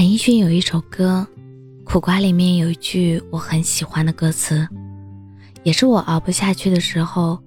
[0.00, 1.28] 陈奕迅有一首歌
[1.84, 4.66] 《苦瓜》，里面有一句我很喜欢的歌词，
[5.62, 7.38] 也是我熬不下去的时候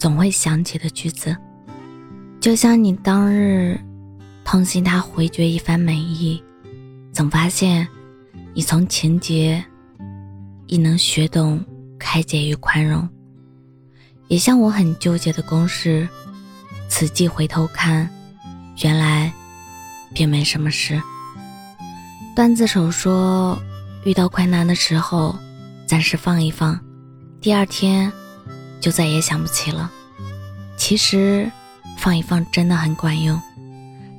[0.00, 1.36] 总会想起的句子。
[2.40, 3.78] 就像你当日
[4.44, 6.42] 痛心他回绝一番美意，
[7.12, 7.86] 总发现
[8.52, 9.64] 你从情节
[10.66, 11.64] 亦能学懂
[12.00, 13.08] 开解与宽容。
[14.26, 16.08] 也像我很纠结的公式，
[16.88, 18.10] 此际回头看，
[18.82, 19.32] 原来
[20.12, 21.00] 并没什么事。
[22.34, 23.60] 段子手说
[24.04, 25.36] ：“遇到困难的时候，
[25.86, 26.80] 暂时放一放，
[27.42, 28.10] 第二天
[28.80, 29.90] 就再也想不起了。”
[30.78, 31.50] 其实，
[31.98, 33.38] 放一放真的很管用。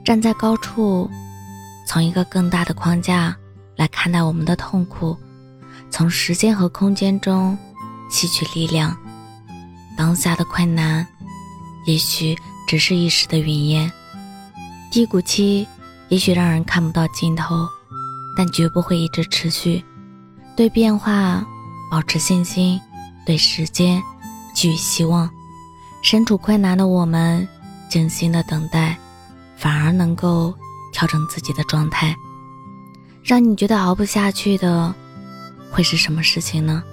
[0.05, 1.09] 站在高处，
[1.87, 3.35] 从一个更大的框架
[3.75, 5.17] 来看待我们的痛苦，
[5.89, 7.57] 从时间和空间中
[8.11, 8.95] 吸取力量。
[9.97, 11.05] 当下的困难，
[11.87, 12.37] 也许
[12.67, 13.89] 只是一时的云烟；
[14.91, 15.67] 低谷期，
[16.09, 17.67] 也许让人看不到尽头。
[18.35, 19.83] 但绝不会一直持续。
[20.55, 21.45] 对变化
[21.91, 22.79] 保持信心，
[23.25, 24.01] 对时间
[24.53, 25.29] 寄予希望。
[26.03, 27.47] 身处困难的我们，
[27.89, 28.97] 静心的等待，
[29.55, 30.53] 反而能够
[30.91, 32.15] 调整自己的状态。
[33.23, 34.93] 让你觉得熬不下去的，
[35.71, 36.83] 会是什么事情呢？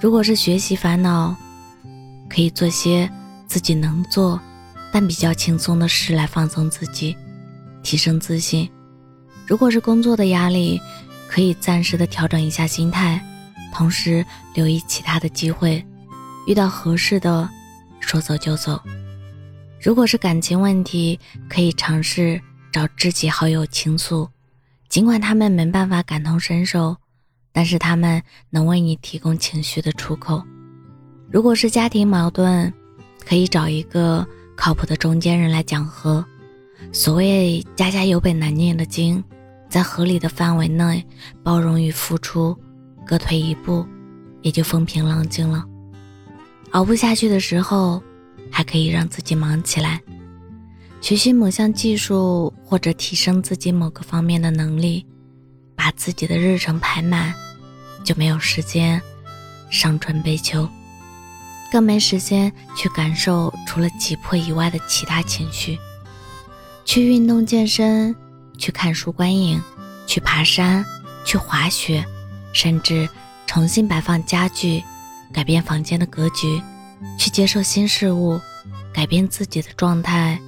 [0.00, 1.34] 如果是学习烦恼，
[2.28, 3.10] 可以做些
[3.46, 4.40] 自己能做
[4.92, 7.16] 但比较轻松的事来放松自己，
[7.82, 8.70] 提升自信。
[9.46, 10.80] 如果是工作的压力，
[11.28, 13.24] 可以暂时的调整一下心态，
[13.72, 15.84] 同时留意其他的机会，
[16.48, 17.48] 遇到合适的，
[18.00, 18.80] 说走就走。
[19.80, 22.40] 如果是感情问题，可以尝试
[22.72, 24.28] 找知己好友倾诉，
[24.88, 26.96] 尽管他们没办法感同身受，
[27.52, 30.42] 但是他们能为你提供情绪的出口。
[31.30, 32.72] 如果是家庭矛盾，
[33.24, 36.24] 可以找一个靠谱的中间人来讲和。
[36.92, 39.22] 所谓家家有本难念的经。
[39.68, 41.04] 在合理的范围内
[41.42, 42.56] 包容与付出，
[43.04, 43.86] 各退一步，
[44.42, 45.64] 也就风平浪静了。
[46.70, 48.02] 熬不下去的时候，
[48.50, 50.00] 还可以让自己忙起来，
[51.00, 55.06] 学习某项技术或者提升自己某个方面的能力，
[55.74, 57.34] 把自己的日程排满，
[58.04, 59.00] 就没有时间
[59.70, 60.68] 伤春悲秋，
[61.72, 65.78] 更没时间去感受除了急迫以外的其他情绪，
[66.84, 68.14] 去运动健身。
[68.58, 69.60] 去看书观影，
[70.06, 70.84] 去爬山，
[71.24, 72.04] 去滑雪，
[72.52, 73.08] 甚至
[73.46, 74.82] 重新摆放家具，
[75.32, 76.60] 改变房间的格局，
[77.18, 78.40] 去接受新事物，
[78.92, 80.38] 改变自己的状态，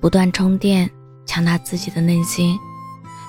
[0.00, 0.90] 不断充电，
[1.26, 2.58] 强大自己的内心。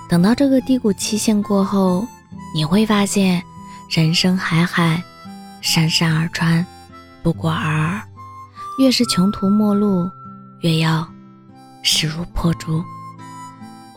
[0.07, 2.07] 等到这个低谷期限过后，
[2.55, 3.43] 你会发现，
[3.89, 5.03] 人生海海，
[5.61, 6.65] 山山而川，
[7.23, 8.01] 不过尔尔。
[8.77, 10.11] 越是穷途末路，
[10.59, 11.07] 越要
[11.81, 12.83] 势如破竹。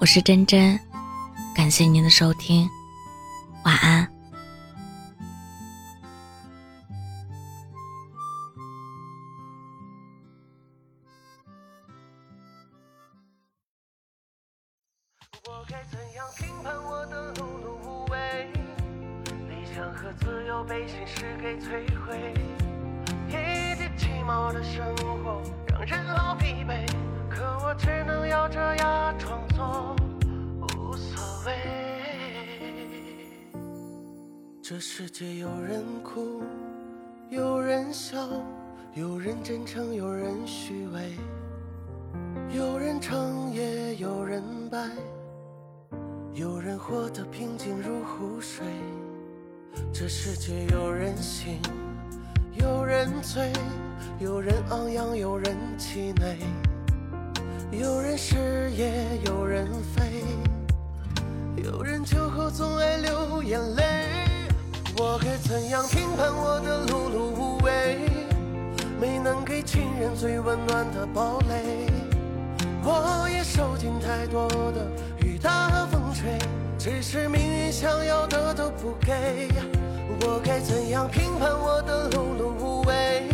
[0.00, 0.78] 我是真真，
[1.56, 2.70] 感谢您的收听，
[3.64, 4.08] 晚安。
[15.44, 18.52] 我该怎样评判我的碌碌无为？
[19.48, 22.32] 理想和自由被现实给摧毁，
[23.28, 23.32] 一
[23.74, 26.86] 地鸡毛的生活让人好疲惫。
[27.28, 28.97] 可我只能咬着牙
[29.58, 31.52] 无所谓。
[34.62, 36.42] 这世界有人哭，
[37.30, 38.28] 有人笑，
[38.94, 41.16] 有人真诚，有人虚伪，
[42.54, 44.78] 有人成也有人败，
[46.34, 48.66] 有人活得平静如湖水。
[49.92, 51.60] 这世界有人醒，
[52.54, 53.52] 有人醉，
[54.20, 56.36] 有人昂扬，有人气馁。
[57.70, 58.90] 有人失业，
[59.26, 60.24] 有人飞，
[61.62, 63.84] 有人酒后总爱流眼泪。
[64.96, 67.98] 我该怎样评判我的碌碌无为？
[68.98, 71.86] 没能给亲人最温暖的堡垒。
[72.82, 74.90] 我也受尽太多的
[75.22, 76.38] 雨打风吹，
[76.78, 79.48] 只是命运想要的都不给。
[80.22, 83.28] 我该怎样评判我的碌碌无为？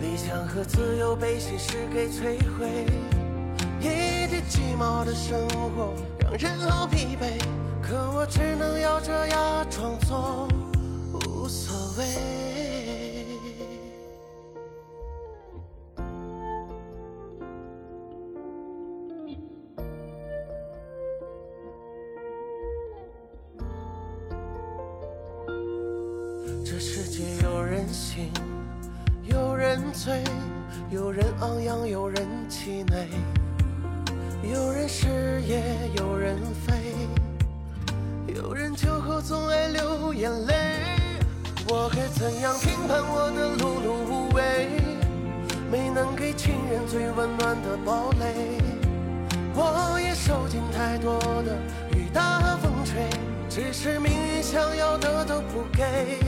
[0.00, 2.86] 理想和自由被现实给摧毁。
[4.50, 5.94] 寂寞的生活
[6.38, 7.40] 让人好疲惫，
[7.82, 10.48] 可我只能咬着牙装作
[11.12, 12.04] 无所谓。
[26.64, 28.30] 这世界有人醒，
[29.24, 30.22] 有人醉，
[30.90, 33.08] 有人昂扬，有人气馁。
[34.52, 35.62] 有人失业，
[35.96, 36.74] 有人飞，
[38.34, 40.54] 有人酒后总爱流眼泪。
[41.66, 44.68] 我该怎样评判我的碌碌无为？
[45.70, 48.58] 没能给亲人最温暖的堡垒。
[49.54, 51.56] 我也受尽太多的
[51.96, 53.08] 雨打风吹，
[53.48, 56.18] 只是命运想要的都不给。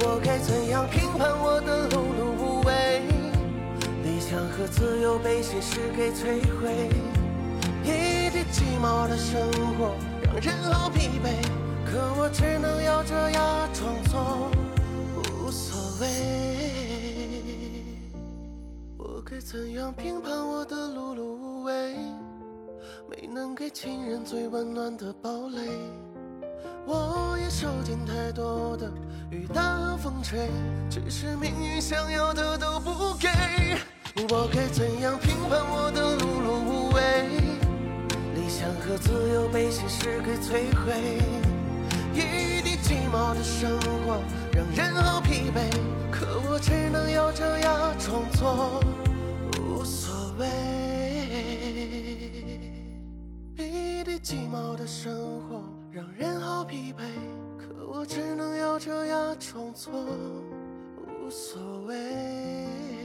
[0.00, 3.02] 我该怎样评判我的碌碌无为？
[4.04, 7.11] 理想和自由被现实给摧毁。
[8.82, 9.40] 一地鸡毛的生
[9.78, 9.94] 活
[10.24, 11.40] 让人好疲惫，
[11.86, 14.50] 可我只能咬着牙装作
[15.44, 16.08] 无所谓。
[18.96, 21.94] 我该怎样评判我的碌碌无为？
[23.08, 25.60] 没能给亲人最温暖的堡垒。
[26.84, 28.90] 我也受尽太多的
[29.30, 30.50] 雨打风吹，
[30.90, 33.28] 只是命运想要的都不给。
[34.28, 34.84] 我该怎
[38.92, 40.92] 理想和自由被现实给摧毁，
[42.12, 44.20] 一地鸡毛的生活
[44.52, 45.70] 让人好疲惫，
[46.10, 48.82] 可我只能咬着牙装作
[49.58, 50.46] 无所谓。
[53.56, 57.02] 一地鸡毛的生活让人好疲惫，
[57.58, 59.92] 可我只能咬着牙装作
[60.98, 63.01] 无所谓。